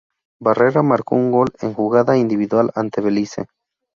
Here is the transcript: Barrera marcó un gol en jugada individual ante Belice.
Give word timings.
Barrera 0.41 0.81
marcó 0.81 1.13
un 1.13 1.29
gol 1.29 1.49
en 1.61 1.75
jugada 1.75 2.17
individual 2.17 2.71
ante 2.73 3.01
Belice. 3.01 3.45